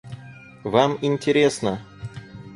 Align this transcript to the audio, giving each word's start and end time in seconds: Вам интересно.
Вам 0.63 0.97
интересно. 1.03 1.85